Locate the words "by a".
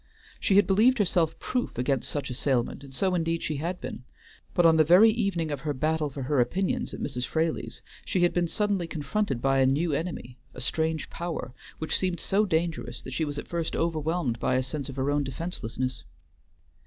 9.43-9.67, 14.39-14.63